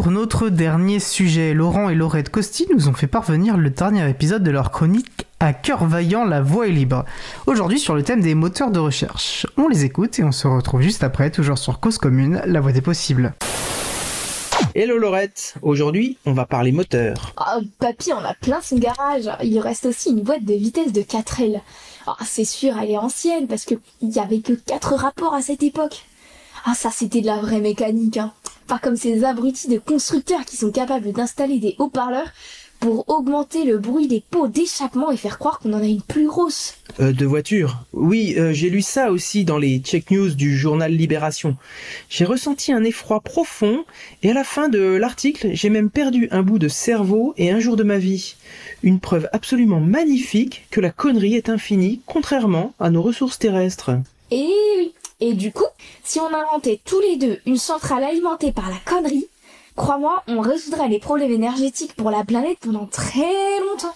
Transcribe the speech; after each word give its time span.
pour 0.00 0.12
notre 0.12 0.48
dernier 0.48 1.00
sujet. 1.00 1.54
Laurent 1.54 1.88
et 1.88 1.96
Laurette 1.96 2.30
Costi 2.30 2.68
nous 2.72 2.88
ont 2.88 2.92
fait 2.92 3.08
parvenir 3.08 3.56
le 3.56 3.68
dernier 3.68 4.08
épisode 4.08 4.44
de 4.44 4.50
leur 4.52 4.70
chronique 4.70 5.26
à 5.40 5.52
cœur 5.52 5.86
vaillant, 5.86 6.24
la 6.24 6.40
voix 6.40 6.68
est 6.68 6.70
libre. 6.70 7.04
Aujourd'hui 7.48 7.80
sur 7.80 7.96
le 7.96 8.04
thème 8.04 8.20
des 8.20 8.36
moteurs 8.36 8.70
de 8.70 8.78
recherche. 8.78 9.44
On 9.56 9.66
les 9.66 9.84
écoute 9.84 10.16
et 10.20 10.22
on 10.22 10.30
se 10.30 10.46
retrouve 10.46 10.82
juste 10.82 11.02
après, 11.02 11.32
toujours 11.32 11.58
sur 11.58 11.80
Cause 11.80 11.98
Commune, 11.98 12.40
la 12.46 12.60
voix 12.60 12.70
des 12.70 12.80
possibles. 12.80 13.34
Hello 14.76 14.98
Laurette, 14.98 15.56
aujourd'hui 15.62 16.16
on 16.26 16.32
va 16.32 16.46
parler 16.46 16.70
moteur. 16.70 17.34
Oh, 17.36 17.60
papy, 17.80 18.12
on 18.12 18.24
a 18.24 18.34
plein 18.34 18.60
son 18.62 18.78
garage. 18.78 19.28
Il 19.42 19.58
reste 19.58 19.86
aussi 19.86 20.10
une 20.10 20.22
boîte 20.22 20.44
de 20.44 20.54
vitesse 20.54 20.92
de 20.92 21.00
4L. 21.00 21.60
Oh, 22.06 22.12
c'est 22.24 22.44
sûr, 22.44 22.74
elle 22.80 22.92
est 22.92 22.98
ancienne 22.98 23.48
parce 23.48 23.64
qu'il 23.64 23.80
y 24.02 24.20
avait 24.20 24.42
que 24.42 24.52
4 24.52 24.94
rapports 24.94 25.34
à 25.34 25.42
cette 25.42 25.64
époque. 25.64 26.04
Ah, 26.70 26.74
ça 26.74 26.90
c'était 26.90 27.22
de 27.22 27.26
la 27.26 27.38
vraie 27.38 27.62
mécanique, 27.62 28.18
hein. 28.18 28.30
Pas 28.66 28.78
comme 28.78 28.96
ces 28.96 29.24
abrutis 29.24 29.68
de 29.68 29.78
constructeurs 29.78 30.44
qui 30.44 30.58
sont 30.58 30.70
capables 30.70 31.12
d'installer 31.12 31.58
des 31.60 31.74
haut-parleurs 31.78 32.30
pour 32.78 33.08
augmenter 33.08 33.64
le 33.64 33.78
bruit 33.78 34.06
des 34.06 34.22
pots 34.30 34.48
d'échappement 34.48 35.10
et 35.10 35.16
faire 35.16 35.38
croire 35.38 35.60
qu'on 35.60 35.72
en 35.72 35.80
a 35.80 35.86
une 35.86 36.02
plus 36.02 36.26
grosse. 36.26 36.74
Euh, 37.00 37.12
de 37.12 37.24
voiture. 37.24 37.78
Oui, 37.94 38.34
euh, 38.36 38.52
j'ai 38.52 38.68
lu 38.68 38.82
ça 38.82 39.10
aussi 39.10 39.46
dans 39.46 39.56
les 39.56 39.78
check 39.78 40.10
news 40.10 40.34
du 40.34 40.58
journal 40.58 40.92
Libération. 40.92 41.56
J'ai 42.10 42.26
ressenti 42.26 42.70
un 42.70 42.84
effroi 42.84 43.20
profond 43.20 43.86
et 44.22 44.30
à 44.30 44.34
la 44.34 44.44
fin 44.44 44.68
de 44.68 44.78
l'article, 44.78 45.48
j'ai 45.54 45.70
même 45.70 45.88
perdu 45.88 46.28
un 46.32 46.42
bout 46.42 46.58
de 46.58 46.68
cerveau 46.68 47.32
et 47.38 47.50
un 47.50 47.60
jour 47.60 47.76
de 47.76 47.82
ma 47.82 47.96
vie. 47.96 48.36
Une 48.82 49.00
preuve 49.00 49.26
absolument 49.32 49.80
magnifique 49.80 50.66
que 50.70 50.82
la 50.82 50.90
connerie 50.90 51.34
est 51.34 51.48
infinie, 51.48 52.02
contrairement 52.04 52.74
à 52.78 52.90
nos 52.90 53.00
ressources 53.00 53.38
terrestres. 53.38 53.92
Et 54.30 54.50
oui. 54.76 54.92
Et 55.20 55.34
du 55.34 55.52
coup, 55.52 55.66
si 56.04 56.20
on 56.20 56.32
inventait 56.32 56.80
tous 56.84 57.00
les 57.00 57.16
deux 57.16 57.38
une 57.46 57.56
centrale 57.56 58.04
alimentée 58.04 58.52
par 58.52 58.68
la 58.68 58.76
connerie, 58.84 59.28
Crois-moi, 59.78 60.24
on 60.26 60.40
résoudrait 60.40 60.88
les 60.88 60.98
problèmes 60.98 61.30
énergétiques 61.30 61.94
pour 61.94 62.10
la 62.10 62.24
planète 62.24 62.58
pendant 62.60 62.86
très 62.86 63.60
longtemps. 63.60 63.94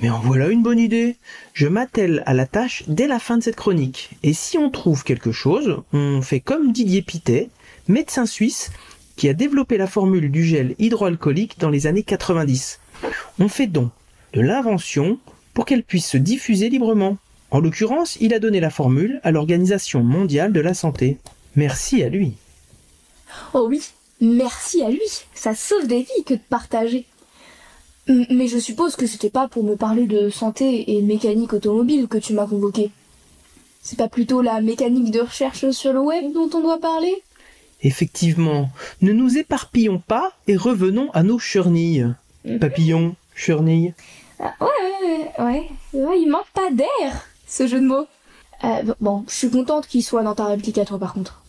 Mais 0.00 0.10
en 0.10 0.20
voilà 0.20 0.48
une 0.48 0.62
bonne 0.62 0.78
idée. 0.78 1.16
Je 1.54 1.66
m'attelle 1.66 2.22
à 2.26 2.34
la 2.34 2.44
tâche 2.44 2.84
dès 2.88 3.06
la 3.06 3.18
fin 3.18 3.38
de 3.38 3.42
cette 3.42 3.56
chronique. 3.56 4.10
Et 4.22 4.34
si 4.34 4.58
on 4.58 4.68
trouve 4.68 5.04
quelque 5.04 5.32
chose, 5.32 5.78
on 5.94 6.20
fait 6.20 6.40
comme 6.40 6.72
Didier 6.72 7.00
Pitet, 7.00 7.48
médecin 7.88 8.26
suisse, 8.26 8.70
qui 9.16 9.30
a 9.30 9.32
développé 9.32 9.78
la 9.78 9.86
formule 9.86 10.30
du 10.30 10.44
gel 10.44 10.74
hydroalcoolique 10.78 11.58
dans 11.58 11.70
les 11.70 11.86
années 11.86 12.02
90. 12.02 12.78
On 13.40 13.48
fait 13.48 13.66
donc 13.66 13.90
de 14.34 14.42
l'invention 14.42 15.18
pour 15.54 15.64
qu'elle 15.64 15.84
puisse 15.84 16.06
se 16.06 16.18
diffuser 16.18 16.68
librement. 16.68 17.16
En 17.50 17.60
l'occurrence, 17.60 18.16
il 18.20 18.34
a 18.34 18.38
donné 18.38 18.60
la 18.60 18.70
formule 18.70 19.20
à 19.22 19.30
l'Organisation 19.30 20.02
mondiale 20.02 20.52
de 20.52 20.60
la 20.60 20.74
santé. 20.74 21.18
Merci 21.56 22.02
à 22.02 22.08
lui. 22.08 22.34
Oh 23.54 23.66
oui, 23.68 23.82
Merci 24.20 24.82
à 24.82 24.90
lui, 24.90 25.00
ça 25.32 25.54
sauve 25.54 25.86
des 25.86 26.00
vies 26.00 26.24
que 26.26 26.34
de 26.34 26.40
partager. 26.48 27.06
Mais 28.08 28.48
je 28.48 28.58
suppose 28.58 28.96
que 28.96 29.06
c'était 29.06 29.30
pas 29.30 29.48
pour 29.48 29.62
me 29.62 29.76
parler 29.76 30.06
de 30.06 30.30
santé 30.30 30.92
et 30.92 31.02
de 31.02 31.06
mécanique 31.06 31.52
automobile 31.52 32.08
que 32.08 32.18
tu 32.18 32.32
m'as 32.32 32.46
convoqué. 32.46 32.90
C'est 33.80 33.98
pas 33.98 34.08
plutôt 34.08 34.42
la 34.42 34.60
mécanique 34.60 35.12
de 35.12 35.20
recherche 35.20 35.70
sur 35.70 35.92
le 35.92 36.00
web 36.00 36.32
dont 36.32 36.50
on 36.54 36.62
doit 36.62 36.80
parler? 36.80 37.22
Effectivement, 37.82 38.70
ne 39.02 39.12
nous 39.12 39.38
éparpillons 39.38 40.00
pas 40.00 40.32
et 40.48 40.56
revenons 40.56 41.10
à 41.12 41.22
nos 41.22 41.38
chernilles. 41.38 42.12
Mhm. 42.44 42.58
Papillons, 42.58 43.14
chernilles. 43.36 43.94
Ah, 44.40 44.54
ouais, 44.60 45.30
ouais, 45.38 45.68
ouais, 45.92 46.20
il 46.20 46.28
manque 46.28 46.50
pas 46.54 46.70
d'air, 46.72 47.28
ce 47.48 47.66
jeu 47.66 47.80
de 47.80 47.86
mots. 47.86 48.06
Euh, 48.64 48.94
bon, 49.00 49.24
je 49.28 49.34
suis 49.34 49.50
contente 49.50 49.86
qu'il 49.86 50.04
soit 50.04 50.22
dans 50.22 50.34
ta 50.34 50.46
réplique 50.46 50.78
à 50.78 50.84
toi 50.84 50.98
par 50.98 51.14
contre. 51.14 51.42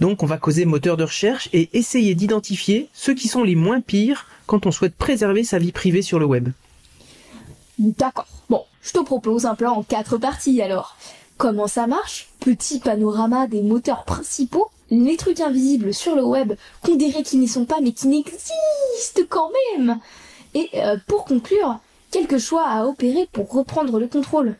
Donc 0.00 0.22
on 0.22 0.26
va 0.26 0.38
causer 0.38 0.64
moteur 0.64 0.96
de 0.96 1.04
recherche 1.04 1.48
et 1.52 1.68
essayer 1.72 2.14
d'identifier 2.14 2.88
ceux 2.92 3.14
qui 3.14 3.28
sont 3.28 3.42
les 3.42 3.54
moins 3.54 3.80
pires 3.80 4.26
quand 4.46 4.66
on 4.66 4.70
souhaite 4.70 4.94
préserver 4.94 5.44
sa 5.44 5.58
vie 5.58 5.72
privée 5.72 6.02
sur 6.02 6.18
le 6.18 6.26
web. 6.26 6.48
D'accord. 7.78 8.26
Bon, 8.48 8.64
je 8.82 8.92
te 8.92 9.00
propose 9.00 9.46
un 9.46 9.54
plan 9.54 9.72
en 9.72 9.82
quatre 9.82 10.18
parties 10.18 10.60
alors. 10.62 10.96
Comment 11.36 11.66
ça 11.66 11.86
marche? 11.86 12.28
Petit 12.40 12.78
panorama 12.78 13.46
des 13.46 13.62
moteurs 13.62 14.04
principaux, 14.04 14.70
les 14.90 15.16
trucs 15.16 15.40
invisibles 15.40 15.94
sur 15.94 16.14
le 16.14 16.24
web 16.24 16.54
qu'on 16.82 16.96
dirait 16.96 17.22
qu'ils 17.22 17.40
n'y 17.40 17.48
sont 17.48 17.64
pas 17.64 17.80
mais 17.80 17.92
qui 17.92 18.08
n'existent 18.08 19.22
quand 19.28 19.50
même. 19.76 19.98
Et 20.54 20.68
euh, 20.74 20.96
pour 21.06 21.24
conclure, 21.24 21.78
quelques 22.10 22.38
choix 22.38 22.66
à 22.66 22.84
opérer 22.84 23.28
pour 23.32 23.50
reprendre 23.50 23.98
le 23.98 24.06
contrôle. 24.06 24.56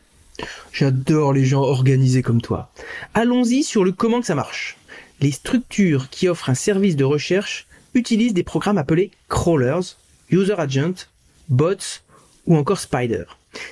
J'adore 0.71 1.33
les 1.33 1.45
gens 1.45 1.61
organisés 1.61 2.21
comme 2.21 2.41
toi. 2.41 2.71
Allons-y 3.13 3.63
sur 3.63 3.83
le 3.83 3.91
comment 3.91 4.19
que 4.19 4.27
ça 4.27 4.35
marche 4.35 4.77
les 5.23 5.31
structures 5.31 6.09
qui 6.09 6.27
offrent 6.27 6.49
un 6.49 6.53
service 6.53 6.97
de 6.97 7.05
recherche 7.05 7.65
utilisent 7.93 8.33
des 8.33 8.43
programmes 8.43 8.77
appelés 8.77 9.09
crawlers, 9.29 9.95
user 10.29 10.55
agent, 10.57 11.07
bots 11.47 12.01
ou 12.45 12.57
encore 12.57 12.79
spider. 12.79 13.23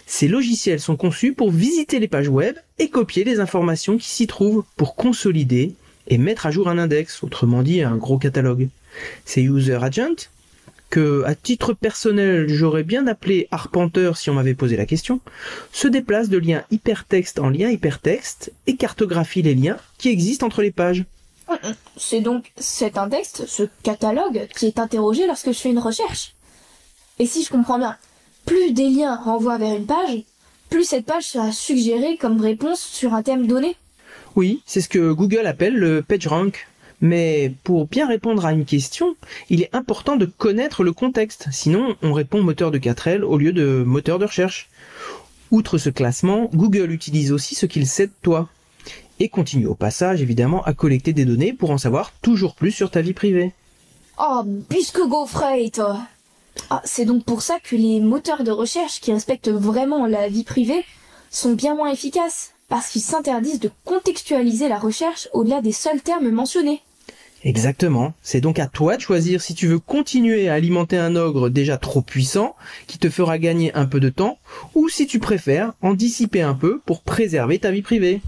Ces 0.05 0.29
logiciels 0.29 0.79
sont 0.79 0.95
conçus 0.95 1.33
pour 1.33 1.51
visiter 1.51 1.99
les 1.99 2.07
pages 2.07 2.29
web 2.29 2.55
et 2.79 2.89
copier 2.89 3.25
les 3.25 3.41
informations 3.41 3.97
qui 3.97 4.07
s'y 4.07 4.27
trouvent 4.27 4.63
pour 4.77 4.95
consolider 4.95 5.75
et 6.07 6.17
mettre 6.17 6.45
à 6.45 6.51
jour 6.51 6.69
un 6.69 6.77
index, 6.77 7.21
autrement 7.21 7.63
dit 7.63 7.81
un 7.81 7.97
gros 7.97 8.17
catalogue. 8.17 8.69
Ces 9.25 9.41
user 9.41 9.79
agents, 9.81 10.29
que 10.91 11.23
à 11.25 11.33
titre 11.33 11.73
personnel 11.73 12.47
j'aurais 12.47 12.83
bien 12.83 13.07
appelé 13.07 13.47
arpenteur 13.49 14.17
si 14.17 14.29
on 14.29 14.35
m'avait 14.35 14.53
posé 14.53 14.77
la 14.77 14.85
question, 14.85 15.21
se 15.71 15.87
déplacent 15.87 16.29
de 16.29 16.37
lien 16.37 16.63
hypertexte 16.69 17.39
en 17.39 17.49
lien 17.49 17.69
hypertexte 17.69 18.51
et 18.67 18.75
cartographient 18.75 19.41
les 19.41 19.55
liens 19.55 19.77
qui 19.97 20.09
existent 20.09 20.45
entre 20.45 20.61
les 20.61 20.71
pages. 20.71 21.05
C'est 21.97 22.21
donc 22.21 22.51
cet 22.57 22.97
index, 22.97 23.45
ce 23.45 23.63
catalogue, 23.83 24.47
qui 24.55 24.67
est 24.67 24.79
interrogé 24.79 25.25
lorsque 25.25 25.51
je 25.51 25.57
fais 25.57 25.71
une 25.71 25.79
recherche. 25.79 26.33
Et 27.19 27.25
si 27.25 27.43
je 27.43 27.49
comprends 27.49 27.79
bien, 27.79 27.97
plus 28.45 28.71
des 28.71 28.89
liens 28.89 29.15
renvoient 29.15 29.57
vers 29.57 29.75
une 29.75 29.85
page, 29.85 30.23
plus 30.69 30.85
cette 30.85 31.05
page 31.05 31.23
sera 31.23 31.51
suggérée 31.51 32.17
comme 32.17 32.39
réponse 32.39 32.79
sur 32.79 33.13
un 33.13 33.23
thème 33.23 33.47
donné. 33.47 33.75
Oui, 34.35 34.61
c'est 34.65 34.81
ce 34.81 34.87
que 34.87 35.11
Google 35.11 35.45
appelle 35.45 35.75
le 35.75 36.01
PageRank. 36.01 36.67
Mais 37.01 37.53
pour 37.63 37.87
bien 37.87 38.07
répondre 38.07 38.45
à 38.45 38.53
une 38.53 38.65
question, 38.65 39.15
il 39.49 39.61
est 39.61 39.75
important 39.75 40.15
de 40.15 40.25
connaître 40.25 40.83
le 40.83 40.93
contexte, 40.93 41.47
sinon 41.51 41.95
on 42.03 42.13
répond 42.13 42.43
moteur 42.43 42.69
de 42.69 42.77
4L 42.77 43.23
au 43.23 43.37
lieu 43.37 43.53
de 43.53 43.83
moteur 43.83 44.19
de 44.19 44.25
recherche. 44.25 44.69
Outre 45.49 45.79
ce 45.79 45.89
classement, 45.89 46.49
Google 46.53 46.91
utilise 46.91 47.31
aussi 47.31 47.55
ce 47.55 47.65
qu'il 47.65 47.87
sait 47.87 48.07
de 48.07 48.13
toi 48.21 48.47
et 49.19 49.29
continue 49.29 49.67
au 49.67 49.75
passage 49.75 50.21
évidemment 50.21 50.63
à 50.63 50.73
collecter 50.73 51.13
des 51.13 51.25
données 51.25 51.53
pour 51.53 51.71
en 51.71 51.77
savoir 51.77 52.11
toujours 52.21 52.55
plus 52.55 52.71
sur 52.71 52.89
ta 52.89 53.01
vie 53.01 53.13
privée. 53.13 53.51
Oh, 54.19 54.43
puisque 54.69 54.99
toi 55.73 55.99
ah, 56.69 56.81
C'est 56.83 57.05
donc 57.05 57.23
pour 57.25 57.41
ça 57.41 57.59
que 57.59 57.75
les 57.75 57.99
moteurs 57.99 58.43
de 58.43 58.51
recherche 58.51 58.99
qui 59.01 59.11
respectent 59.11 59.49
vraiment 59.49 60.05
la 60.05 60.27
vie 60.27 60.43
privée 60.43 60.85
sont 61.31 61.53
bien 61.53 61.75
moins 61.75 61.91
efficaces, 61.91 62.51
parce 62.67 62.89
qu'ils 62.89 63.01
s'interdisent 63.01 63.59
de 63.59 63.71
contextualiser 63.85 64.67
la 64.67 64.77
recherche 64.77 65.29
au-delà 65.33 65.61
des 65.61 65.71
seuls 65.71 66.01
termes 66.01 66.29
mentionnés. 66.29 66.81
Exactement. 67.43 68.13
C'est 68.21 68.41
donc 68.41 68.59
à 68.59 68.67
toi 68.67 68.97
de 68.97 69.01
choisir 69.01 69.41
si 69.41 69.55
tu 69.55 69.65
veux 69.65 69.79
continuer 69.79 70.47
à 70.47 70.53
alimenter 70.53 70.97
un 70.97 71.15
ogre 71.15 71.49
déjà 71.49 71.77
trop 71.77 72.01
puissant, 72.01 72.55
qui 72.85 72.99
te 72.99 73.09
fera 73.09 73.39
gagner 73.39 73.73
un 73.73 73.85
peu 73.85 73.99
de 73.99 74.09
temps, 74.09 74.37
ou 74.75 74.89
si 74.89 75.07
tu 75.07 75.17
préfères 75.17 75.73
en 75.81 75.93
dissiper 75.93 76.43
un 76.43 76.53
peu 76.53 76.79
pour 76.85 77.01
préserver 77.01 77.57
ta 77.57 77.71
vie 77.71 77.81
privée. 77.81 78.21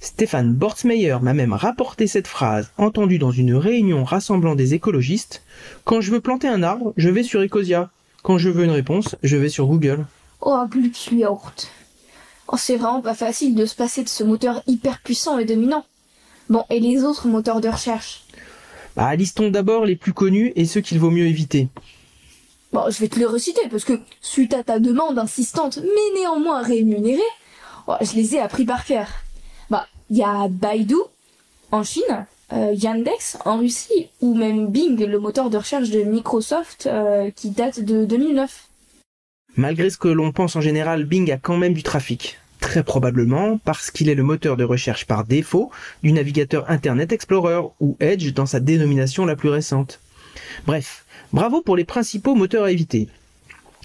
Stéphane 0.00 0.54
Bortsmeyer 0.54 1.16
m'a 1.22 1.34
même 1.34 1.52
rapporté 1.52 2.06
cette 2.06 2.28
phrase 2.28 2.70
entendue 2.78 3.18
dans 3.18 3.32
une 3.32 3.54
réunion 3.54 4.04
rassemblant 4.04 4.54
des 4.54 4.74
écologistes. 4.74 5.42
Quand 5.84 6.00
je 6.00 6.12
veux 6.12 6.20
planter 6.20 6.46
un 6.46 6.62
arbre, 6.62 6.92
je 6.96 7.08
vais 7.08 7.24
sur 7.24 7.42
Ecosia. 7.42 7.90
Quand 8.22 8.38
je 8.38 8.48
veux 8.48 8.64
une 8.64 8.70
réponse, 8.70 9.16
je 9.24 9.36
vais 9.36 9.48
sur 9.48 9.66
Google. 9.66 10.06
Oh, 10.40 10.64
Glücksliort. 10.70 11.52
Oh, 12.46 12.56
c'est 12.56 12.76
vraiment 12.76 13.00
pas 13.00 13.14
facile 13.14 13.56
de 13.56 13.66
se 13.66 13.74
passer 13.74 14.04
de 14.04 14.08
ce 14.08 14.22
moteur 14.22 14.62
hyper 14.68 15.00
puissant 15.00 15.38
et 15.38 15.44
dominant. 15.44 15.84
Bon, 16.48 16.64
et 16.70 16.80
les 16.80 17.02
autres 17.02 17.26
moteurs 17.26 17.60
de 17.60 17.68
recherche? 17.68 18.24
Bah, 18.96 19.14
listons 19.16 19.50
d'abord 19.50 19.84
les 19.84 19.96
plus 19.96 20.12
connus 20.12 20.52
et 20.56 20.64
ceux 20.64 20.80
qu'il 20.80 20.98
vaut 20.98 21.10
mieux 21.10 21.26
éviter. 21.26 21.68
Bon, 22.72 22.90
je 22.90 22.98
vais 23.00 23.08
te 23.08 23.18
les 23.18 23.26
reciter 23.26 23.60
parce 23.70 23.84
que, 23.84 24.00
suite 24.20 24.54
à 24.54 24.62
ta 24.62 24.78
demande 24.78 25.18
insistante 25.18 25.78
mais 25.82 26.20
néanmoins 26.20 26.62
rémunérée, 26.62 27.20
oh, 27.86 27.94
je 28.00 28.14
les 28.14 28.36
ai 28.36 28.40
appris 28.40 28.64
par 28.64 28.84
cœur. 28.84 29.08
Bah, 29.70 29.86
il 30.10 30.16
y 30.16 30.22
a 30.22 30.48
Baidu 30.48 30.96
en 31.70 31.82
Chine, 31.82 32.26
euh, 32.52 32.74
Yandex 32.74 33.38
en 33.44 33.58
Russie 33.58 34.08
ou 34.20 34.34
même 34.34 34.68
Bing, 34.68 35.02
le 35.04 35.18
moteur 35.18 35.50
de 35.50 35.56
recherche 35.56 35.90
de 35.90 36.02
Microsoft 36.02 36.86
euh, 36.86 37.30
qui 37.30 37.50
date 37.50 37.80
de 37.80 38.04
2009. 38.04 38.68
Malgré 39.56 39.90
ce 39.90 39.98
que 39.98 40.08
l'on 40.08 40.32
pense 40.32 40.56
en 40.56 40.60
général, 40.60 41.04
Bing 41.04 41.30
a 41.30 41.36
quand 41.36 41.58
même 41.58 41.74
du 41.74 41.82
trafic. 41.82 42.38
Très 42.62 42.84
probablement 42.84 43.58
parce 43.58 43.90
qu'il 43.90 44.08
est 44.08 44.14
le 44.14 44.22
moteur 44.22 44.56
de 44.56 44.64
recherche 44.64 45.04
par 45.04 45.24
défaut 45.24 45.70
du 46.02 46.12
navigateur 46.12 46.70
Internet 46.70 47.12
Explorer 47.12 47.60
ou 47.80 47.96
Edge 48.00 48.32
dans 48.32 48.46
sa 48.46 48.60
dénomination 48.60 49.26
la 49.26 49.36
plus 49.36 49.50
récente. 49.50 50.00
Bref, 50.64 51.04
bravo 51.34 51.60
pour 51.60 51.76
les 51.76 51.84
principaux 51.84 52.34
moteurs 52.34 52.64
à 52.64 52.70
éviter. 52.70 53.08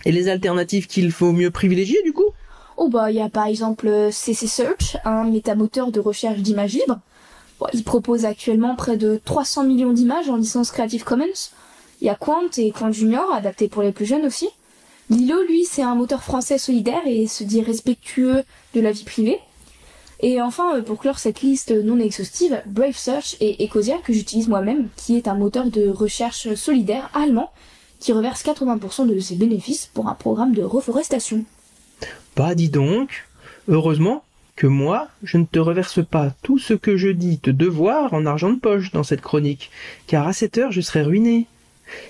Et 0.05 0.13
les 0.13 0.29
alternatives 0.29 0.87
qu'il 0.87 1.11
faut 1.11 1.33
mieux 1.33 1.51
privilégier 1.51 2.01
du 2.05 2.13
coup? 2.13 2.29
Oh 2.77 2.87
bah 2.87 3.11
il 3.11 3.17
y 3.17 3.21
a 3.21 3.29
par 3.29 3.47
exemple 3.47 3.89
CC 4.11 4.47
Search, 4.47 4.95
un 5.03 5.25
métamoteur 5.25 5.91
de 5.91 5.99
recherche 5.99 6.39
d'images 6.39 6.73
libres. 6.73 6.99
il 7.73 7.83
propose 7.83 8.23
actuellement 8.25 8.75
près 8.75 8.95
de 8.95 9.19
300 9.25 9.65
millions 9.65 9.91
d'images 9.91 10.29
en 10.29 10.37
licence 10.37 10.71
Creative 10.71 11.03
Commons. 11.03 11.49
Il 11.99 12.05
y 12.05 12.09
a 12.09 12.15
Quant 12.15 12.47
et 12.57 12.71
Quant 12.71 12.91
Junior, 12.91 13.33
adaptés 13.33 13.67
pour 13.67 13.81
les 13.81 13.91
plus 13.91 14.05
jeunes 14.05 14.25
aussi. 14.25 14.47
Lilo, 15.09 15.41
lui, 15.47 15.63
c'est 15.63 15.83
un 15.83 15.95
moteur 15.95 16.21
français 16.21 16.57
solidaire 16.57 17.01
et 17.05 17.27
se 17.27 17.43
dit 17.43 17.61
respectueux 17.61 18.43
de 18.73 18.81
la 18.81 18.91
vie 18.91 19.05
privée. 19.05 19.39
Et 20.19 20.41
enfin, 20.41 20.77
euh, 20.77 20.81
pour 20.81 20.99
clore 20.99 21.19
cette 21.19 21.41
liste 21.41 21.71
non 21.71 21.99
exhaustive, 21.99 22.61
Brave 22.65 22.97
Search 22.97 23.37
et 23.39 23.63
Ecosia, 23.63 23.97
que 24.03 24.13
j'utilise 24.13 24.47
moi-même, 24.47 24.89
qui 24.95 25.15
est 25.15 25.27
un 25.27 25.35
moteur 25.35 25.67
de 25.67 25.87
recherche 25.89 26.53
solidaire 26.55 27.09
allemand, 27.13 27.51
qui 27.99 28.11
reverse 28.13 28.43
80% 28.43 29.07
de 29.07 29.19
ses 29.19 29.35
bénéfices 29.35 29.89
pour 29.93 30.07
un 30.07 30.15
programme 30.15 30.53
de 30.53 30.63
reforestation. 30.63 31.45
Bah 32.35 32.55
dis 32.55 32.69
donc, 32.69 33.25
heureusement 33.67 34.23
que 34.55 34.67
moi, 34.67 35.07
je 35.23 35.37
ne 35.37 35.45
te 35.45 35.59
reverse 35.59 36.03
pas 36.05 36.31
tout 36.41 36.57
ce 36.57 36.73
que 36.73 36.97
je 36.97 37.09
dis 37.09 37.39
te 37.39 37.51
devoir 37.51 38.13
en 38.13 38.25
argent 38.25 38.51
de 38.51 38.59
poche 38.59 38.91
dans 38.91 39.03
cette 39.03 39.21
chronique, 39.21 39.71
car 40.07 40.27
à 40.27 40.33
cette 40.33 40.57
heure 40.57 40.71
je 40.71 40.81
serais 40.81 41.03
ruiné. 41.03 41.47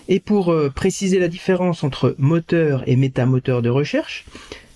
Et 0.08 0.20
pour 0.20 0.52
euh, 0.52 0.70
préciser 0.70 1.20
la 1.20 1.28
différence 1.28 1.84
entre 1.84 2.16
moteur 2.18 2.84
et 2.88 2.96
métamoteur 2.96 3.62
de 3.62 3.70
recherche, 3.70 4.26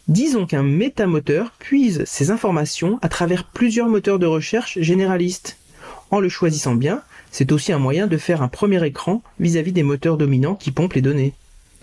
disons 0.07 0.45
qu'un 0.45 0.63
métamoteur 0.63 1.51
puise 1.59 2.03
ses 2.05 2.31
informations 2.31 2.99
à 3.01 3.09
travers 3.09 3.45
plusieurs 3.45 3.87
moteurs 3.87 4.19
de 4.19 4.25
recherche 4.25 4.79
généralistes. 4.79 5.57
En 6.09 6.19
le 6.19 6.29
choisissant 6.29 6.75
bien, 6.75 7.01
c'est 7.31 7.51
aussi 7.51 7.71
un 7.71 7.79
moyen 7.79 8.07
de 8.07 8.17
faire 8.17 8.41
un 8.41 8.49
premier 8.49 8.85
écran 8.85 9.21
vis-à-vis 9.39 9.71
des 9.71 9.83
moteurs 9.83 10.17
dominants 10.17 10.55
qui 10.55 10.71
pompent 10.71 10.93
les 10.93 11.01
données. 11.01 11.33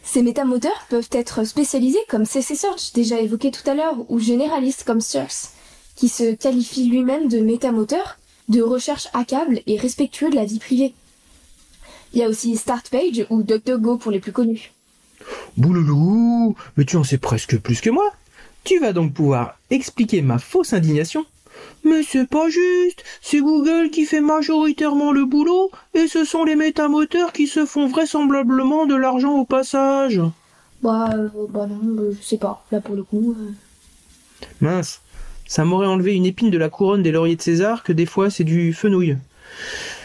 Ces 0.02 0.22
métamoteurs 0.22 0.86
peuvent 0.88 1.08
être 1.12 1.44
spécialisés 1.44 1.98
comme 2.08 2.24
CC 2.24 2.54
Search, 2.54 2.92
déjà 2.94 3.20
évoqué 3.20 3.50
tout 3.50 3.68
à 3.68 3.74
l'heure, 3.74 3.96
ou 4.08 4.18
généralistes 4.18 4.84
comme 4.84 5.00
Source, 5.00 5.52
qui 5.96 6.08
se 6.08 6.34
qualifie 6.34 6.88
lui-même 6.88 7.28
de 7.28 7.40
métamoteur, 7.40 8.18
de 8.48 8.62
recherche 8.62 9.08
à 9.12 9.24
et 9.66 9.76
respectueux 9.76 10.30
de 10.30 10.36
la 10.36 10.44
vie 10.44 10.58
privée. 10.58 10.94
Il 12.12 12.20
y 12.20 12.22
a 12.22 12.28
aussi 12.28 12.56
StartPage 12.56 13.26
ou 13.30 13.42
DuckDuckGo 13.42 13.96
pour 13.98 14.10
les 14.10 14.20
plus 14.20 14.32
connus. 14.32 14.72
Bouloulou, 15.56 16.56
mais 16.76 16.84
tu 16.84 16.96
en 16.96 17.04
sais 17.04 17.18
presque 17.18 17.58
plus 17.58 17.80
que 17.80 17.90
moi. 17.90 18.10
Tu 18.64 18.78
vas 18.78 18.92
donc 18.92 19.12
pouvoir 19.12 19.58
expliquer 19.70 20.22
ma 20.22 20.38
fausse 20.38 20.72
indignation. 20.72 21.24
Mais 21.84 22.02
c'est 22.02 22.28
pas 22.28 22.48
juste, 22.48 23.02
c'est 23.20 23.40
Google 23.40 23.90
qui 23.90 24.04
fait 24.04 24.20
majoritairement 24.20 25.10
le 25.10 25.24
boulot, 25.24 25.70
et 25.94 26.06
ce 26.06 26.24
sont 26.24 26.44
les 26.44 26.54
métamoteurs 26.54 27.32
qui 27.32 27.46
se 27.48 27.66
font 27.66 27.88
vraisemblablement 27.88 28.86
de 28.86 28.94
l'argent 28.94 29.36
au 29.38 29.44
passage. 29.44 30.20
Bah, 30.82 31.10
euh, 31.14 31.28
bah 31.50 31.66
non, 31.66 31.80
euh, 32.00 32.16
je 32.20 32.24
sais 32.24 32.38
pas, 32.38 32.64
là 32.70 32.80
pour 32.80 32.94
le 32.94 33.02
coup. 33.02 33.34
euh. 33.36 33.50
Mince, 34.60 35.00
ça 35.46 35.64
m'aurait 35.64 35.88
enlevé 35.88 36.14
une 36.14 36.26
épine 36.26 36.50
de 36.50 36.58
la 36.58 36.68
couronne 36.68 37.02
des 37.02 37.10
lauriers 37.10 37.34
de 37.36 37.42
César 37.42 37.82
que 37.82 37.92
des 37.92 38.06
fois 38.06 38.30
c'est 38.30 38.44
du 38.44 38.72
fenouil. 38.72 39.16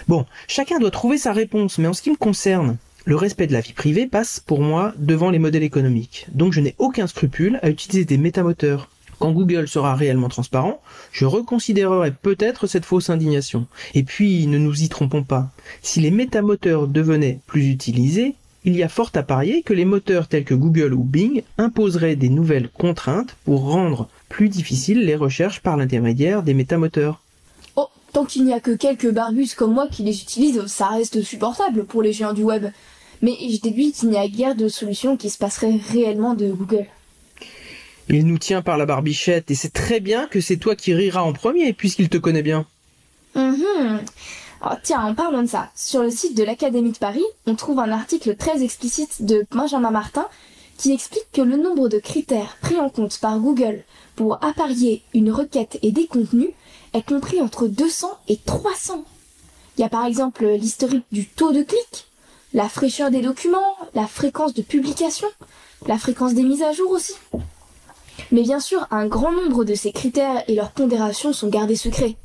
Bon, 0.07 0.25
chacun 0.47 0.79
doit 0.79 0.91
trouver 0.91 1.17
sa 1.17 1.33
réponse, 1.33 1.77
mais 1.77 1.87
en 1.87 1.93
ce 1.93 2.01
qui 2.01 2.11
me 2.11 2.15
concerne, 2.15 2.77
le 3.05 3.15
respect 3.15 3.47
de 3.47 3.53
la 3.53 3.61
vie 3.61 3.73
privée 3.73 4.07
passe 4.07 4.39
pour 4.39 4.61
moi 4.61 4.93
devant 4.97 5.29
les 5.29 5.39
modèles 5.39 5.63
économiques. 5.63 6.27
Donc 6.31 6.53
je 6.53 6.61
n'ai 6.61 6.75
aucun 6.77 7.07
scrupule 7.07 7.59
à 7.61 7.69
utiliser 7.69 8.05
des 8.05 8.17
métamoteurs. 8.17 8.89
Quand 9.19 9.31
Google 9.31 9.67
sera 9.67 9.95
réellement 9.95 10.29
transparent, 10.29 10.81
je 11.11 11.25
reconsidérerai 11.25 12.11
peut-être 12.11 12.67
cette 12.67 12.85
fausse 12.85 13.09
indignation. 13.09 13.67
Et 13.93 14.03
puis, 14.03 14.47
ne 14.47 14.57
nous 14.57 14.83
y 14.83 14.89
trompons 14.89 15.23
pas, 15.23 15.51
si 15.81 16.01
les 16.01 16.11
métamoteurs 16.11 16.87
devenaient 16.87 17.39
plus 17.47 17.69
utilisés, 17.69 18.35
il 18.65 18.75
y 18.75 18.83
a 18.83 18.89
fort 18.89 19.11
à 19.15 19.23
parier 19.23 19.61
que 19.61 19.73
les 19.73 19.85
moteurs 19.85 20.27
tels 20.27 20.45
que 20.45 20.53
Google 20.53 20.93
ou 20.93 21.03
Bing 21.03 21.43
imposeraient 21.57 22.15
des 22.15 22.29
nouvelles 22.29 22.69
contraintes 22.69 23.35
pour 23.43 23.69
rendre 23.69 24.09
plus 24.29 24.49
difficiles 24.49 25.05
les 25.05 25.15
recherches 25.15 25.59
par 25.59 25.77
l'intermédiaire 25.77 26.43
des 26.43 26.53
métamoteurs. 26.53 27.22
Oh, 28.13 28.19
tant 28.19 28.25
qu'il 28.25 28.45
n'y 28.45 28.53
a 28.53 28.59
que 28.59 28.71
quelques 28.71 29.11
barbus 29.11 29.55
comme 29.55 29.73
moi 29.73 29.87
qui 29.87 30.03
les 30.03 30.21
utilisent, 30.21 30.65
ça 30.67 30.87
reste 30.87 31.21
supportable 31.23 31.85
pour 31.85 32.01
les 32.01 32.13
géants 32.13 32.33
du 32.33 32.43
web. 32.43 32.67
Mais 33.21 33.35
je 33.49 33.59
déduis 33.59 33.91
qu'il 33.91 34.09
n'y 34.09 34.17
a 34.17 34.27
guère 34.27 34.55
de 34.55 34.67
solution 34.67 35.17
qui 35.17 35.29
se 35.29 35.37
passerait 35.37 35.79
réellement 35.91 36.33
de 36.33 36.51
Google. 36.51 36.85
Il 38.09 38.25
nous 38.25 38.37
tient 38.37 38.61
par 38.61 38.77
la 38.77 38.85
barbichette 38.85 39.49
et 39.49 39.55
c'est 39.55 39.73
très 39.73 39.99
bien 39.99 40.27
que 40.27 40.41
c'est 40.41 40.57
toi 40.57 40.75
qui 40.75 40.93
riras 40.93 41.21
en 41.21 41.33
premier 41.33 41.73
puisqu'il 41.73 42.09
te 42.09 42.17
connaît 42.17 42.41
bien. 42.41 42.65
Mhm. 43.35 44.01
Alors, 44.61 44.77
tiens, 44.83 45.01
en 45.01 45.15
parlant 45.15 45.41
de 45.41 45.47
ça, 45.47 45.71
sur 45.75 46.03
le 46.03 46.09
site 46.09 46.37
de 46.37 46.43
l'Académie 46.43 46.91
de 46.91 46.97
Paris, 46.97 47.23
on 47.47 47.55
trouve 47.55 47.79
un 47.79 47.91
article 47.91 48.35
très 48.35 48.63
explicite 48.63 49.25
de 49.25 49.45
Benjamin 49.51 49.91
Martin 49.91 50.25
qui 50.77 50.91
explique 50.91 51.31
que 51.31 51.41
le 51.41 51.57
nombre 51.57 51.89
de 51.89 51.99
critères 51.99 52.57
pris 52.61 52.79
en 52.79 52.89
compte 52.89 53.17
par 53.19 53.39
Google 53.39 53.83
pour 54.15 54.43
apparier 54.43 55.03
une 55.13 55.31
requête 55.31 55.79
et 55.81 55.91
des 55.91 56.07
contenus 56.07 56.51
est 56.93 57.07
compris 57.07 57.41
entre 57.41 57.67
200 57.67 58.07
et 58.27 58.37
300. 58.37 59.03
Il 59.77 59.81
y 59.81 59.83
a 59.83 59.89
par 59.89 60.05
exemple 60.05 60.45
l'historique 60.45 61.05
du 61.11 61.27
taux 61.27 61.51
de 61.51 61.63
clic, 61.63 62.07
la 62.53 62.69
fraîcheur 62.69 63.09
des 63.09 63.21
documents, 63.21 63.75
la 63.95 64.07
fréquence 64.07 64.53
de 64.53 64.61
publication, 64.61 65.27
la 65.87 65.97
fréquence 65.97 66.33
des 66.33 66.43
mises 66.43 66.63
à 66.63 66.71
jour 66.71 66.91
aussi. 66.91 67.13
Mais 68.31 68.43
bien 68.43 68.59
sûr, 68.59 68.87
un 68.91 69.07
grand 69.07 69.31
nombre 69.31 69.65
de 69.65 69.73
ces 69.73 69.91
critères 69.91 70.43
et 70.47 70.55
leurs 70.55 70.71
pondérations 70.71 71.33
sont 71.33 71.49
gardés 71.49 71.75
secrets. 71.75 72.15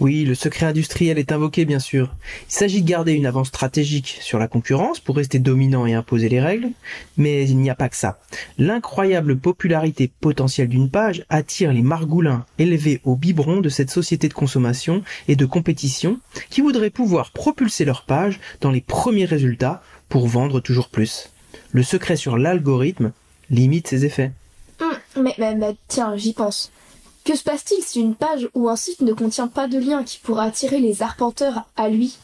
Oui, 0.00 0.24
le 0.24 0.34
secret 0.34 0.66
industriel 0.66 1.18
est 1.18 1.32
invoqué 1.32 1.64
bien 1.64 1.78
sûr. 1.78 2.14
Il 2.48 2.52
s'agit 2.52 2.82
de 2.82 2.88
garder 2.88 3.12
une 3.12 3.26
avance 3.26 3.48
stratégique 3.48 4.18
sur 4.20 4.38
la 4.38 4.48
concurrence 4.48 5.00
pour 5.00 5.16
rester 5.16 5.38
dominant 5.38 5.86
et 5.86 5.94
imposer 5.94 6.28
les 6.28 6.40
règles, 6.40 6.70
mais 7.16 7.48
il 7.48 7.58
n'y 7.58 7.70
a 7.70 7.74
pas 7.74 7.88
que 7.88 7.96
ça. 7.96 8.18
L'incroyable 8.58 9.36
popularité 9.36 10.10
potentielle 10.20 10.68
d'une 10.68 10.90
page 10.90 11.24
attire 11.28 11.72
les 11.72 11.82
margoulins 11.82 12.44
élevés 12.58 13.00
au 13.04 13.16
biberon 13.16 13.60
de 13.60 13.68
cette 13.68 13.90
société 13.90 14.28
de 14.28 14.34
consommation 14.34 15.02
et 15.28 15.36
de 15.36 15.46
compétition 15.46 16.18
qui 16.50 16.60
voudraient 16.60 16.90
pouvoir 16.90 17.30
propulser 17.30 17.84
leur 17.84 18.04
page 18.04 18.40
dans 18.60 18.70
les 18.70 18.80
premiers 18.80 19.24
résultats 19.24 19.82
pour 20.08 20.26
vendre 20.26 20.60
toujours 20.60 20.88
plus. 20.88 21.30
Le 21.70 21.82
secret 21.82 22.16
sur 22.16 22.36
l'algorithme 22.36 23.12
limite 23.50 23.88
ses 23.88 24.04
effets. 24.04 24.32
Hum, 24.80 25.28
mais, 25.38 25.76
tiens, 25.88 26.16
j'y 26.16 26.32
pense. 26.32 26.72
Que 27.24 27.36
se 27.36 27.44
passe-t-il 27.44 27.82
si 27.82 28.00
une 28.00 28.16
page 28.16 28.48
ou 28.54 28.68
un 28.68 28.76
site 28.76 29.00
ne 29.00 29.12
contient 29.12 29.46
pas 29.46 29.68
de 29.68 29.78
lien 29.78 30.02
qui 30.02 30.18
pourra 30.18 30.44
attirer 30.44 30.80
les 30.80 31.02
arpenteurs 31.02 31.68
à 31.76 31.88
lui? 31.88 32.18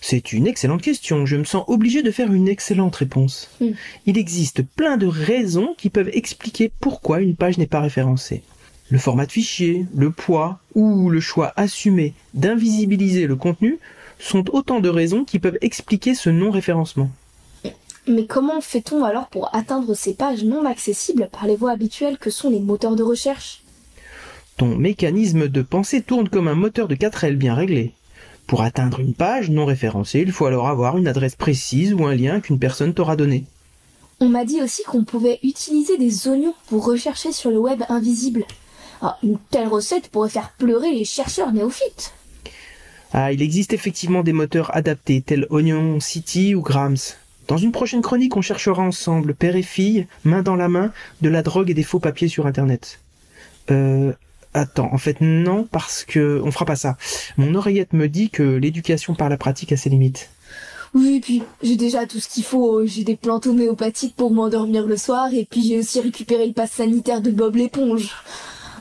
C'est 0.00 0.32
une 0.32 0.46
excellente 0.46 0.80
question. 0.80 1.26
Je 1.26 1.36
me 1.36 1.44
sens 1.44 1.64
obligé 1.66 2.02
de 2.02 2.10
faire 2.10 2.32
une 2.32 2.48
excellente 2.48 2.96
réponse. 2.96 3.50
Hmm. 3.60 3.72
Il 4.06 4.16
existe 4.16 4.62
plein 4.62 4.96
de 4.96 5.06
raisons 5.06 5.74
qui 5.76 5.90
peuvent 5.90 6.10
expliquer 6.14 6.72
pourquoi 6.80 7.20
une 7.20 7.36
page 7.36 7.58
n'est 7.58 7.66
pas 7.66 7.80
référencée. 7.80 8.42
Le 8.88 8.98
format 8.98 9.26
de 9.26 9.32
fichier, 9.32 9.86
le 9.94 10.10
poids 10.10 10.58
ou 10.74 11.10
le 11.10 11.20
choix 11.20 11.52
assumé 11.56 12.14
d'invisibiliser 12.32 13.26
le 13.26 13.36
contenu 13.36 13.78
sont 14.18 14.48
autant 14.54 14.80
de 14.80 14.88
raisons 14.88 15.24
qui 15.24 15.38
peuvent 15.38 15.58
expliquer 15.60 16.14
ce 16.14 16.30
non-référencement. 16.30 17.10
Mais 18.08 18.24
comment 18.24 18.62
fait-on 18.62 19.04
alors 19.04 19.28
pour 19.28 19.54
atteindre 19.54 19.94
ces 19.94 20.14
pages 20.14 20.42
non 20.42 20.64
accessibles 20.64 21.28
par 21.30 21.46
les 21.46 21.56
voies 21.56 21.70
habituelles 21.70 22.18
que 22.18 22.30
sont 22.30 22.50
les 22.50 22.60
moteurs 22.60 22.96
de 22.96 23.02
recherche? 23.02 23.62
Ton 24.60 24.76
mécanisme 24.76 25.48
de 25.48 25.62
pensée 25.62 26.02
tourne 26.02 26.28
comme 26.28 26.46
un 26.46 26.54
moteur 26.54 26.86
de 26.86 26.94
4L 26.94 27.36
bien 27.36 27.54
réglé. 27.54 27.94
Pour 28.46 28.60
atteindre 28.60 29.00
une 29.00 29.14
page 29.14 29.48
non 29.48 29.64
référencée, 29.64 30.20
il 30.20 30.32
faut 30.32 30.44
alors 30.44 30.68
avoir 30.68 30.98
une 30.98 31.08
adresse 31.08 31.34
précise 31.34 31.94
ou 31.94 32.04
un 32.04 32.14
lien 32.14 32.40
qu'une 32.40 32.58
personne 32.58 32.92
t'aura 32.92 33.16
donné. 33.16 33.44
On 34.20 34.28
m'a 34.28 34.44
dit 34.44 34.60
aussi 34.60 34.82
qu'on 34.82 35.04
pouvait 35.04 35.38
utiliser 35.42 35.96
des 35.96 36.28
oignons 36.28 36.52
pour 36.66 36.84
rechercher 36.84 37.32
sur 37.32 37.50
le 37.50 37.58
web 37.58 37.84
invisible. 37.88 38.44
Ah, 39.00 39.16
une 39.22 39.38
telle 39.50 39.66
recette 39.66 40.10
pourrait 40.10 40.28
faire 40.28 40.52
pleurer 40.58 40.92
les 40.92 41.06
chercheurs 41.06 41.54
néophytes. 41.54 42.12
Ah, 43.14 43.32
il 43.32 43.40
existe 43.40 43.72
effectivement 43.72 44.22
des 44.22 44.34
moteurs 44.34 44.76
adaptés 44.76 45.22
tels 45.22 45.46
Onion 45.48 46.00
City 46.00 46.54
ou 46.54 46.60
Grams. 46.60 46.98
Dans 47.48 47.56
une 47.56 47.72
prochaine 47.72 48.02
chronique, 48.02 48.36
on 48.36 48.42
cherchera 48.42 48.82
ensemble, 48.82 49.34
père 49.34 49.56
et 49.56 49.62
fille, 49.62 50.06
main 50.24 50.42
dans 50.42 50.56
la 50.56 50.68
main, 50.68 50.92
de 51.22 51.30
la 51.30 51.42
drogue 51.42 51.70
et 51.70 51.74
des 51.74 51.82
faux 51.82 51.98
papiers 51.98 52.28
sur 52.28 52.46
Internet. 52.46 53.00
Euh, 53.70 54.12
attends, 54.54 54.92
en 54.92 54.98
fait 54.98 55.20
non, 55.20 55.66
parce 55.70 56.04
que 56.04 56.40
on 56.44 56.50
fera 56.50 56.64
pas 56.64 56.76
ça. 56.76 56.96
Mon 57.36 57.54
oreillette 57.54 57.92
me 57.92 58.08
dit 58.08 58.30
que 58.30 58.42
l'éducation 58.42 59.14
par 59.14 59.28
la 59.28 59.36
pratique 59.36 59.72
a 59.72 59.76
ses 59.76 59.90
limites. 59.90 60.30
Oui, 60.92 61.20
puis 61.20 61.42
j'ai 61.62 61.76
déjà 61.76 62.06
tout 62.06 62.18
ce 62.18 62.28
qu'il 62.28 62.42
faut. 62.42 62.84
J'ai 62.84 63.04
des 63.04 63.16
plantes 63.16 63.46
homéopathiques 63.46 64.16
pour 64.16 64.32
m'endormir 64.32 64.86
le 64.86 64.96
soir, 64.96 65.32
et 65.32 65.44
puis 65.44 65.62
j'ai 65.62 65.78
aussi 65.78 66.00
récupéré 66.00 66.46
le 66.46 66.52
pass 66.52 66.72
sanitaire 66.72 67.20
de 67.20 67.30
Bob 67.30 67.56
l'éponge. 67.56 68.10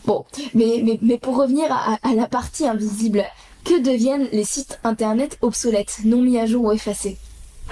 Bon, 0.06 0.26
mais, 0.56 0.84
mais, 1.02 1.18
pour 1.20 1.38
revenir 1.38 1.72
à, 1.72 2.14
la 2.16 2.26
partie 2.26 2.66
invisible, 2.66 3.24
que 3.64 3.80
deviennent 3.80 4.28
les 4.32 4.44
sites 4.44 4.80
internet 4.84 5.38
obsolètes, 5.42 6.00
non 6.04 6.22
mis 6.22 6.40
à 6.40 6.48
jour 6.48 6.66
ou 6.66 6.72
effacés? 6.72 7.18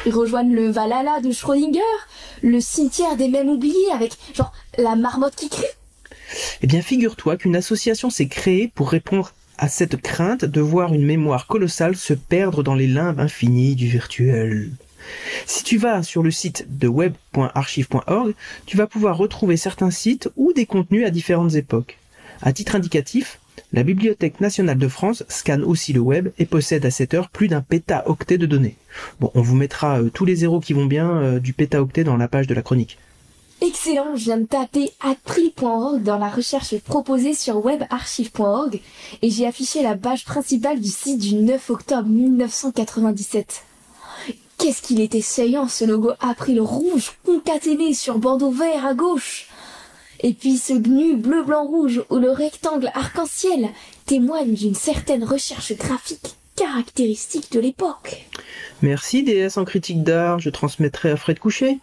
Ils 0.05 0.13
rejoignent 0.13 0.53
le 0.53 0.69
Valhalla 0.69 1.19
de 1.21 1.31
Schrödinger, 1.31 1.79
le 2.43 2.61
cimetière 2.61 3.15
des 3.15 3.29
mèmes 3.29 3.49
oubliés 3.49 3.91
avec, 3.91 4.15
genre, 4.35 4.51
la 4.77 4.95
marmotte 4.95 5.35
qui 5.35 5.49
crie? 5.49 5.65
Eh 6.61 6.67
bien, 6.67 6.81
figure-toi 6.81 7.37
qu'une 7.37 7.55
association 7.55 8.09
s'est 8.09 8.27
créée 8.27 8.71
pour 8.73 8.89
répondre 8.89 9.33
à 9.57 9.67
cette 9.67 10.01
crainte 10.01 10.45
de 10.45 10.61
voir 10.61 10.93
une 10.93 11.05
mémoire 11.05 11.47
colossale 11.47 11.95
se 11.95 12.13
perdre 12.13 12.63
dans 12.63 12.75
les 12.75 12.87
limbes 12.87 13.19
infinies 13.19 13.75
du 13.75 13.87
virtuel. 13.87 14.71
Si 15.45 15.63
tu 15.63 15.77
vas 15.77 16.03
sur 16.03 16.23
le 16.23 16.31
site 16.31 16.65
de 16.69 16.87
web.archive.org, 16.87 18.33
tu 18.65 18.77
vas 18.77 18.87
pouvoir 18.87 19.17
retrouver 19.17 19.57
certains 19.57 19.91
sites 19.91 20.29
ou 20.35 20.53
des 20.53 20.65
contenus 20.65 21.05
à 21.05 21.09
différentes 21.09 21.55
époques. 21.55 21.97
À 22.41 22.53
titre 22.53 22.75
indicatif, 22.75 23.39
La 23.73 23.83
Bibliothèque 23.83 24.39
nationale 24.39 24.77
de 24.77 24.87
France 24.87 25.23
scanne 25.27 25.63
aussi 25.63 25.91
le 25.91 25.99
web 25.99 26.29
et 26.37 26.45
possède 26.45 26.85
à 26.85 26.91
cette 26.91 27.13
heure 27.13 27.29
plus 27.29 27.47
d'un 27.47 27.61
pétaoctet 27.61 28.37
de 28.37 28.45
données. 28.45 28.75
Bon, 29.19 29.31
on 29.33 29.41
vous 29.41 29.55
mettra 29.55 29.99
euh, 29.99 30.09
tous 30.09 30.25
les 30.25 30.37
zéros 30.37 30.59
qui 30.59 30.73
vont 30.73 30.85
bien 30.85 31.09
euh, 31.09 31.39
du 31.39 31.53
pétaoctet 31.53 32.03
dans 32.03 32.17
la 32.17 32.27
page 32.27 32.47
de 32.47 32.53
la 32.53 32.61
chronique. 32.61 32.97
Excellent, 33.59 34.15
je 34.15 34.25
viens 34.25 34.37
de 34.37 34.45
taper 34.45 34.91
april.org 34.99 36.03
dans 36.03 36.19
la 36.19 36.29
recherche 36.29 36.77
proposée 36.77 37.33
sur 37.33 37.65
webarchive.org 37.65 38.79
et 39.23 39.31
j'ai 39.31 39.47
affiché 39.47 39.81
la 39.81 39.95
page 39.95 40.25
principale 40.25 40.79
du 40.79 40.89
site 40.89 41.17
du 41.17 41.33
9 41.33 41.71
octobre 41.71 42.07
1997. 42.07 43.63
Qu'est-ce 44.59 44.83
qu'il 44.83 45.01
était 45.01 45.21
saillant 45.21 45.67
ce 45.67 45.85
logo 45.85 46.11
April 46.19 46.61
rouge 46.61 47.13
concaténé 47.25 47.95
sur 47.95 48.19
bordeaux 48.19 48.51
vert 48.51 48.85
à 48.85 48.93
gauche? 48.93 49.47
Et 50.19 50.33
puis 50.33 50.57
ce 50.57 50.73
gnu 50.73 51.15
bleu-blanc-rouge 51.15 52.03
où 52.11 52.17
le 52.17 52.29
rectangle 52.29 52.91
arc-en-ciel 52.93 53.69
témoigne 54.05 54.53
d'une 54.53 54.75
certaine 54.75 55.23
recherche 55.23 55.73
graphique 55.73 56.36
caractéristique 56.57 57.51
de 57.53 57.59
l'époque. 57.61 58.25
Merci 58.81 59.23
DS 59.23 59.57
en 59.57 59.63
critique 59.63 60.03
d'art, 60.03 60.39
je 60.39 60.49
transmettrai 60.49 61.11
à 61.11 61.15
Fred 61.15 61.39
Coucher. 61.39 61.77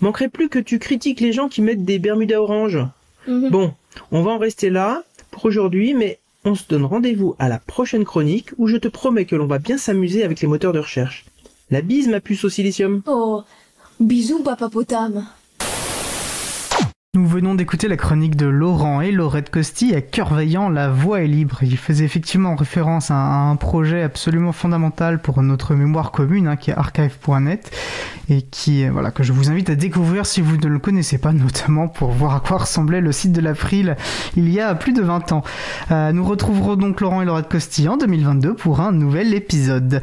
Manquerait 0.00 0.28
plus 0.28 0.48
que 0.48 0.58
tu 0.58 0.78
critiques 0.78 1.20
les 1.20 1.32
gens 1.32 1.48
qui 1.48 1.60
mettent 1.60 1.84
des 1.84 1.98
Bermudas 1.98 2.40
orange. 2.40 2.78
Mhm. 3.26 3.50
Bon, 3.50 3.74
on 4.12 4.22
va 4.22 4.30
en 4.30 4.38
rester 4.38 4.70
là 4.70 5.02
pour 5.30 5.44
aujourd'hui, 5.44 5.92
mais 5.92 6.18
on 6.44 6.54
se 6.54 6.62
donne 6.68 6.84
rendez-vous 6.84 7.34
à 7.38 7.48
la 7.48 7.58
prochaine 7.58 8.04
chronique 8.04 8.50
où 8.56 8.66
je 8.66 8.78
te 8.78 8.88
promets 8.88 9.26
que 9.26 9.36
l'on 9.36 9.46
va 9.46 9.58
bien 9.58 9.76
s'amuser 9.76 10.22
avec 10.24 10.40
les 10.40 10.48
moteurs 10.48 10.72
de 10.72 10.78
recherche. 10.78 11.26
La 11.70 11.82
bise, 11.82 12.08
ma 12.08 12.20
puce 12.20 12.44
au 12.44 12.48
silicium. 12.48 13.02
Oh, 13.06 13.42
bisous 13.98 14.42
papa 14.42 14.68
potame. 14.68 15.26
Nous 17.16 17.26
venons 17.26 17.56
d'écouter 17.56 17.88
la 17.88 17.96
chronique 17.96 18.36
de 18.36 18.46
Laurent 18.46 19.00
et 19.00 19.10
Laurette 19.10 19.50
Costi 19.50 19.96
à 19.96 20.00
Cœur 20.00 20.32
Vaillant, 20.32 20.68
La 20.68 20.90
Voix 20.90 21.22
est 21.22 21.26
libre. 21.26 21.58
Il 21.62 21.76
faisait 21.76 22.04
effectivement 22.04 22.54
référence 22.54 23.10
à 23.10 23.16
un, 23.16 23.56
projet 23.56 24.02
absolument 24.02 24.52
fondamental 24.52 25.20
pour 25.20 25.42
notre 25.42 25.74
mémoire 25.74 26.12
commune, 26.12 26.46
hein, 26.46 26.54
qui 26.54 26.70
est 26.70 26.74
archive.net, 26.74 27.76
et 28.28 28.42
qui, 28.42 28.84
euh, 28.84 28.92
voilà, 28.92 29.10
que 29.10 29.24
je 29.24 29.32
vous 29.32 29.50
invite 29.50 29.70
à 29.70 29.74
découvrir 29.74 30.24
si 30.24 30.40
vous 30.40 30.56
ne 30.56 30.68
le 30.68 30.78
connaissez 30.78 31.18
pas, 31.18 31.32
notamment 31.32 31.88
pour 31.88 32.12
voir 32.12 32.36
à 32.36 32.38
quoi 32.38 32.58
ressemblait 32.58 33.00
le 33.00 33.10
site 33.10 33.32
de 33.32 33.40
l'April 33.40 33.96
il 34.36 34.48
y 34.48 34.60
a 34.60 34.76
plus 34.76 34.92
de 34.92 35.02
20 35.02 35.32
ans. 35.32 35.42
Euh, 35.90 36.12
nous 36.12 36.24
retrouverons 36.24 36.76
donc 36.76 37.00
Laurent 37.00 37.22
et 37.22 37.24
Laurette 37.24 37.48
Costi 37.48 37.88
en 37.88 37.96
2022 37.96 38.54
pour 38.54 38.78
un 38.78 38.92
nouvel 38.92 39.34
épisode. 39.34 39.98